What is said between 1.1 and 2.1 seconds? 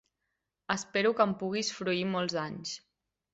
que en puguis fruir